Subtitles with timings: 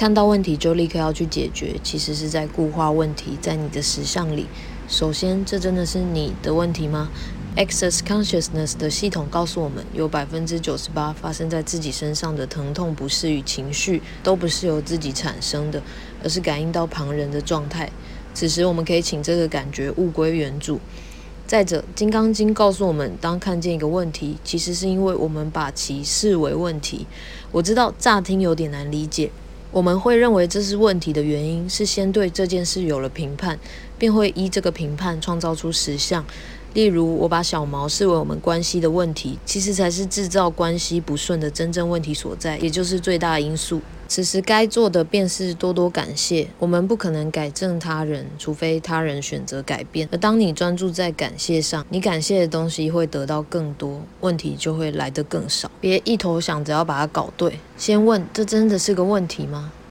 [0.00, 4.46] 看到问题就立刻要去解决，其实是在固化问题在你的实相里。
[4.88, 7.10] 首先，这真的是你的问题吗
[7.54, 15.82] ？Access Consciousness 的系统告诉我们，有百分之九十八发生在自己身上的疼痛、不适与情绪，都不是由自己产生的，
[16.22, 17.92] 而是感应到旁人的状态。
[18.32, 20.80] 此时，我们可以请这个感觉物归原主。
[21.46, 27.06] 再者，《金刚经》告诉我们，当看见一个问题，其实是因为我们把其视为问题。
[27.52, 29.30] 我知道乍听有点难理解，
[29.72, 33.58] 我们会认为这是问题的原因是先对这件事有了评判，
[33.98, 36.24] 便会依这个评判创造出实相。
[36.74, 43.80] 例如，我把小毛视为我们关系的问题，其实才是制造关系不顺的真正问题所在，也就是最大因素。
[44.06, 46.48] 此时该做的便是多多感谢。
[46.58, 50.08] 我们不可能改正他人，除非他人选择改变。
[50.10, 55.70] 而当你专注在感谢上，你感谢的东西会得到更多，问题就会来得更少。
[55.80, 59.70] 别一头想着要把它搞对，先问：这真的是个问题吗？